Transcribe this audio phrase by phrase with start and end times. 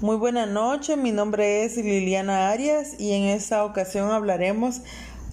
[0.00, 4.80] Muy buena noche, mi nombre es Liliana Arias y en esta ocasión hablaremos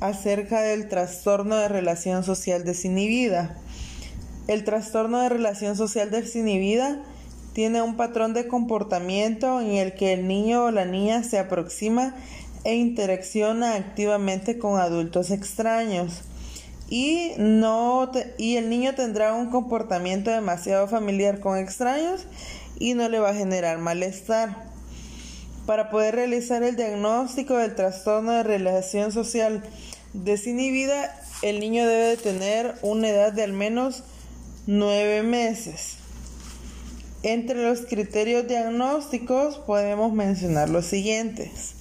[0.01, 3.55] acerca del trastorno de relación social desinhibida.
[4.49, 7.01] El trastorno de relación social desinhibida
[7.53, 12.13] tiene un patrón de comportamiento en el que el niño o la niña se aproxima
[12.65, 16.23] e interacciona activamente con adultos extraños
[16.89, 22.25] y no y el niño tendrá un comportamiento demasiado familiar con extraños
[22.79, 24.67] y no le va a generar malestar.
[25.65, 29.64] Para poder realizar el diagnóstico del trastorno de relación social
[30.14, 34.03] desinhibida, el niño debe tener una edad de al menos
[34.66, 35.97] nueve meses.
[37.23, 41.77] Entre los criterios diagnósticos podemos mencionar los siguientes.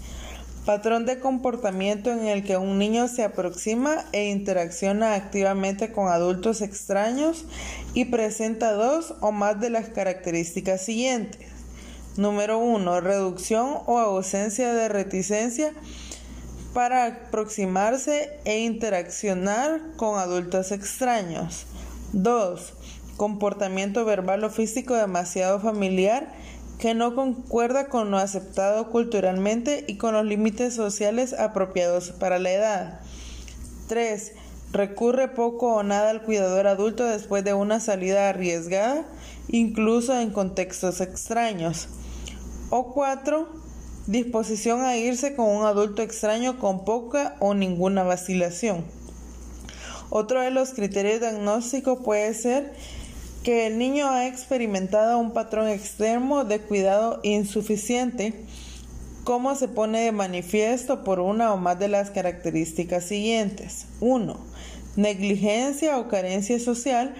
[0.66, 6.60] Patrón de comportamiento en el que un niño se aproxima e interacciona activamente con adultos
[6.60, 7.44] extraños
[7.94, 11.52] y presenta dos o más de las características siguientes.
[12.16, 13.00] Número 1.
[13.00, 15.72] Reducción o ausencia de reticencia
[16.74, 21.66] para aproximarse e interaccionar con adultos extraños.
[22.12, 22.72] 2.
[23.16, 26.26] Comportamiento verbal o físico demasiado familiar
[26.78, 32.52] que no concuerda con lo aceptado culturalmente y con los límites sociales apropiados para la
[32.52, 33.00] edad.
[33.88, 34.32] 3.
[34.72, 39.06] Recurre poco o nada al cuidador adulto después de una salida arriesgada,
[39.48, 41.88] incluso en contextos extraños.
[42.70, 43.48] O 4.
[44.06, 48.84] Disposición a irse con un adulto extraño con poca o ninguna vacilación.
[50.10, 52.72] Otro de los criterios diagnósticos puede ser
[53.46, 58.34] que el niño ha experimentado un patrón extremo de cuidado insuficiente,
[59.22, 63.86] como se pone de manifiesto por una o más de las características siguientes.
[64.00, 64.36] 1.
[64.96, 67.14] Negligencia o carencia social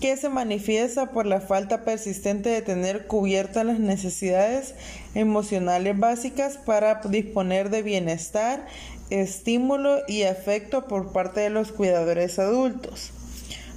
[0.00, 4.74] que se manifiesta por la falta persistente de tener cubiertas las necesidades
[5.14, 8.66] emocionales básicas para disponer de bienestar,
[9.10, 13.10] estímulo y afecto por parte de los cuidadores adultos.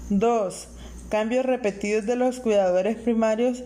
[0.10, 0.70] 2
[1.12, 3.64] cambios repetidos de los cuidadores primarios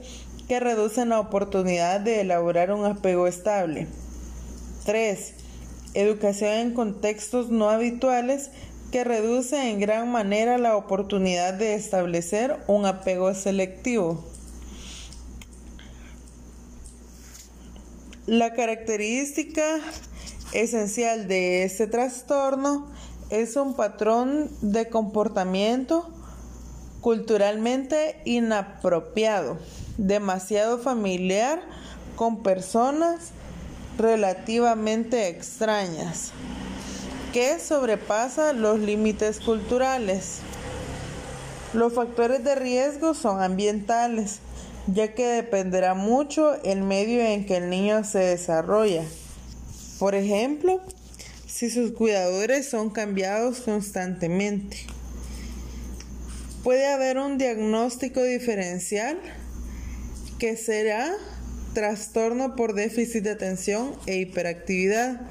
[0.47, 3.88] que reducen la oportunidad de elaborar un apego estable.
[4.85, 5.33] 3.
[5.94, 8.50] Educación en contextos no habituales
[8.91, 14.25] que reduce en gran manera la oportunidad de establecer un apego selectivo.
[18.25, 19.79] La característica
[20.51, 22.88] esencial de este trastorno
[23.29, 26.09] es un patrón de comportamiento
[27.05, 29.59] culturalmente inapropiado,
[29.99, 31.61] demasiado familiar
[32.16, 33.29] con personas
[33.95, 36.31] relativamente extrañas,
[37.31, 40.39] que sobrepasa los límites culturales.
[41.75, 44.39] Los factores de riesgo son ambientales,
[44.88, 49.03] ya que dependerá mucho el medio en que el niño se desarrolla.
[49.99, 50.81] Por ejemplo,
[51.45, 54.88] si sus cuidadores son cambiados constantemente.
[56.65, 59.19] Puede haber un diagnóstico diferencial
[60.39, 61.13] que será
[61.75, 65.21] trastorno por déficit de atención e hiperactividad,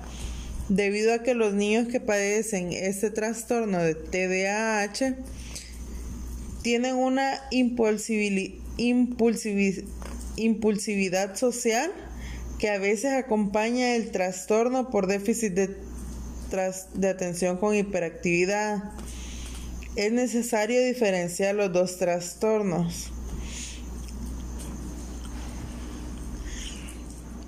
[0.68, 5.16] debido a que los niños que padecen este trastorno de TDAH
[6.62, 8.54] tienen una impulsividad
[11.34, 11.90] social
[12.60, 15.76] que a veces acompaña el trastorno por déficit de,
[16.94, 18.84] de atención con hiperactividad.
[19.96, 23.12] Es necesario diferenciar los dos trastornos.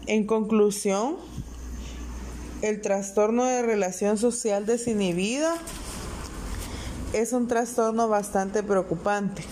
[0.06, 1.16] En conclusión,
[2.62, 5.56] el trastorno de relación social desinhibida
[7.12, 9.42] es un trastorno bastante preocupante,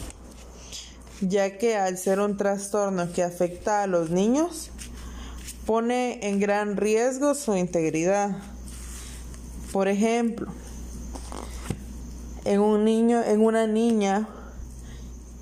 [1.20, 4.70] ya que al ser un trastorno que afecta a los niños,
[5.66, 8.36] pone en gran riesgo su integridad.
[9.72, 10.52] Por ejemplo,
[12.44, 14.28] en un niño, en una niña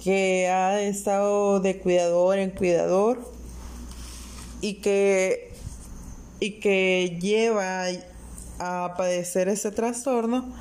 [0.03, 3.21] que ha estado de cuidador en cuidador
[4.61, 5.55] y que,
[6.41, 7.87] y que lleva
[8.59, 10.53] a padecer ese trastorno,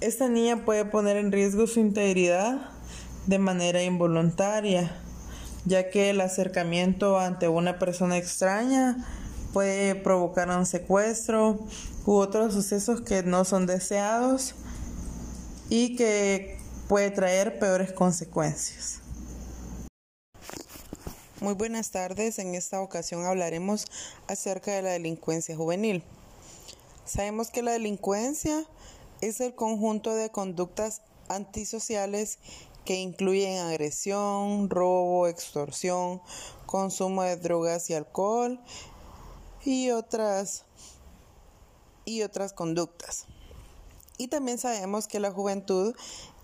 [0.00, 2.70] esta niña puede poner en riesgo su integridad
[3.26, 4.96] de manera involuntaria,
[5.64, 9.04] ya que el acercamiento ante una persona extraña
[9.52, 11.58] puede provocar un secuestro
[12.04, 14.54] u otros sucesos que no son deseados
[15.76, 16.56] y que
[16.88, 19.00] puede traer peores consecuencias.
[21.40, 23.86] Muy buenas tardes, en esta ocasión hablaremos
[24.28, 26.04] acerca de la delincuencia juvenil.
[27.04, 28.64] Sabemos que la delincuencia
[29.20, 32.38] es el conjunto de conductas antisociales
[32.84, 36.22] que incluyen agresión, robo, extorsión,
[36.66, 38.60] consumo de drogas y alcohol
[39.64, 40.66] y otras
[42.04, 43.26] y otras conductas.
[44.16, 45.94] Y también sabemos que la juventud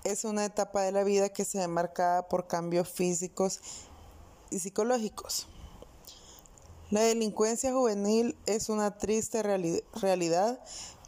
[0.04, 3.60] es una etapa de la vida que se ve marcada por cambios físicos
[4.50, 5.46] y psicológicos.
[6.90, 10.60] La delincuencia juvenil es una triste realidad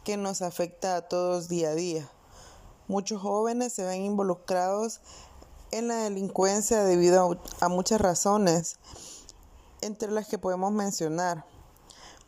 [0.05, 2.09] que nos afecta a todos día a día.
[2.87, 5.01] Muchos jóvenes se ven involucrados
[5.71, 8.77] en la delincuencia debido a, muchas razones,
[9.81, 11.45] entre las que podemos mencionar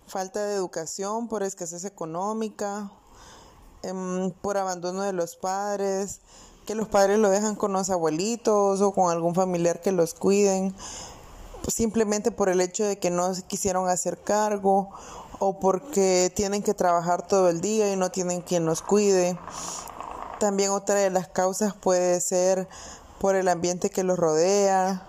[0.08, 2.92] falta de educación por escasez económica,
[3.90, 6.20] em, por abandono de los padres,
[6.66, 10.76] que los padres lo dejan con los abuelitos o con algún familiar que los cuiden,
[11.68, 14.90] simplemente por el hecho de que no quisieron hacer cargo
[15.40, 19.38] o porque tienen que trabajar todo el día y no tienen quien los cuide.
[20.40, 22.68] También otra de las causas puede ser
[23.20, 25.08] por el ambiente que los rodea,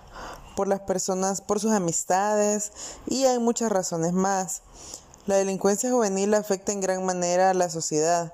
[0.55, 2.71] por las personas, por sus amistades
[3.05, 4.61] y hay muchas razones más.
[5.25, 8.33] La delincuencia juvenil afecta en gran manera a la sociedad,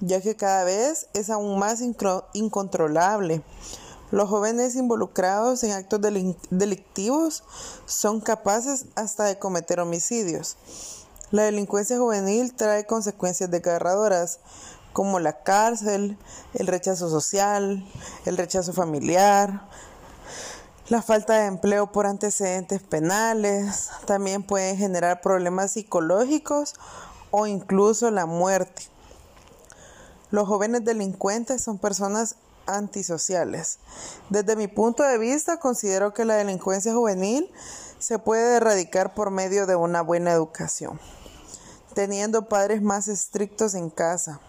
[0.00, 1.82] ya que cada vez es aún más
[2.32, 3.42] incontrolable.
[4.10, 6.00] Los jóvenes involucrados en actos
[6.50, 7.42] delictivos
[7.86, 10.56] son capaces hasta de cometer homicidios.
[11.30, 14.38] La delincuencia juvenil trae consecuencias desgarradoras
[14.92, 16.16] como la cárcel,
[16.54, 17.84] el rechazo social,
[18.24, 19.66] el rechazo familiar,
[20.88, 26.74] la falta de empleo por antecedentes penales, también puede generar problemas psicológicos
[27.30, 28.93] o incluso la muerte.
[30.34, 32.34] Los jóvenes delincuentes son personas
[32.66, 33.78] antisociales.
[34.30, 37.48] Desde mi punto de vista, considero que la delincuencia juvenil
[38.00, 40.98] se puede erradicar por medio de una buena educación,
[41.94, 44.40] teniendo padres más estrictos en casa,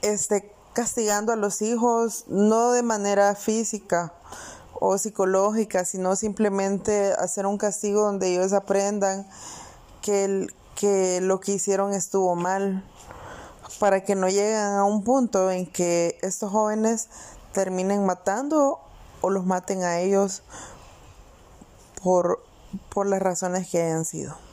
[0.00, 4.14] este, castigando a los hijos no de manera física
[4.72, 9.28] o psicológica, sino simplemente hacer un castigo donde ellos aprendan
[10.00, 10.46] que,
[10.76, 12.82] que lo que hicieron estuvo mal
[13.78, 17.08] para que no lleguen a un punto en que estos jóvenes
[17.52, 18.80] terminen matando
[19.20, 20.42] o los maten a ellos
[22.02, 22.42] por,
[22.88, 24.47] por las razones que hayan sido.